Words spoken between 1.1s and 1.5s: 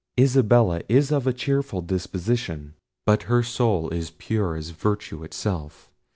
of a